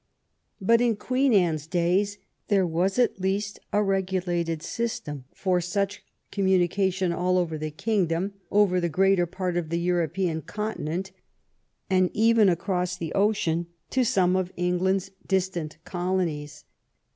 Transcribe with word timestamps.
But 0.59 0.81
in 0.81 0.95
Queen 0.95 1.31
Anne's 1.31 1.67
days 1.67 2.17
there 2.47 2.65
was 2.65 2.97
at 2.97 3.21
least 3.21 3.59
a 3.71 3.83
regulated 3.83 4.63
system 4.63 5.25
for 5.31 5.61
such 5.61 6.01
com 6.31 6.45
munication 6.47 7.15
all 7.15 7.37
over 7.37 7.55
the 7.55 7.69
kingdom, 7.69 8.33
over 8.49 8.81
the 8.81 8.89
greater 8.89 9.27
part 9.27 9.57
of 9.57 9.69
the 9.69 9.77
European 9.79 10.41
continent, 10.41 11.11
and 11.87 12.09
even 12.15 12.49
across 12.49 12.97
the 12.97 13.13
ocean 13.13 13.67
to 13.91 14.03
some 14.03 14.35
of 14.35 14.51
England's 14.57 15.11
distant 15.27 15.77
colonies. 15.85 16.65